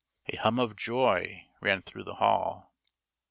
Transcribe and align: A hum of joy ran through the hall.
A 0.29 0.35
hum 0.37 0.57
of 0.57 0.75
joy 0.75 1.45
ran 1.61 1.83
through 1.83 2.05
the 2.05 2.15
hall. 2.15 2.73